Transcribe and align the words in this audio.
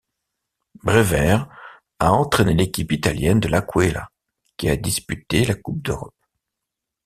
Brewer 0.81 1.43
a 1.99 2.11
entraîné 2.11 2.55
l'équipe 2.55 2.91
italienne 2.91 3.39
de 3.39 3.47
L'Aquila 3.47 4.09
qui 4.57 4.67
a 4.67 4.75
disputé 4.75 5.45
la 5.45 5.53
coupe 5.53 5.83
d'Europe. 5.83 6.15